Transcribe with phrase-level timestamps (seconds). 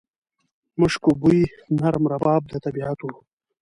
[0.79, 1.41] مشکو بوی،
[1.79, 3.07] نرم رباب د طبیعت و